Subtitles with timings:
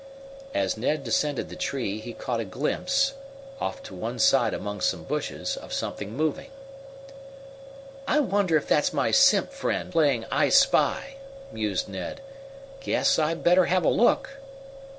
[0.55, 3.13] As Ned descended the tree he caught a glimpse,
[3.59, 6.49] off to one side among some bushes, of something moving.
[8.07, 11.17] "I wonder if that's my Simp friend, playing I spy?"
[11.51, 12.19] mused Ned.
[12.79, 14.39] "Guess I'd better have a look."